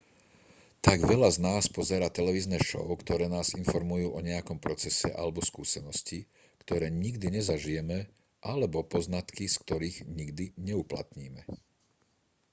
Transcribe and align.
tak 0.87 0.99
veľa 1.11 1.29
z 1.29 1.37
nás 1.47 1.63
pozerá 1.77 2.07
televízne 2.17 2.57
šou 2.69 2.89
ktoré 3.03 3.25
nás 3.35 3.47
informujú 3.61 4.07
o 4.17 4.25
nejakom 4.29 4.57
procese 4.65 5.09
alebo 5.21 5.39
skúsenosti 5.49 6.19
ktoré 6.65 6.87
nikdy 7.03 7.27
nezažijeme 7.37 7.97
alebo 8.51 8.77
poznatky 8.93 9.43
z 9.45 9.55
ktorých 9.63 9.97
nikdy 10.19 10.45
neuplatníme 10.67 11.41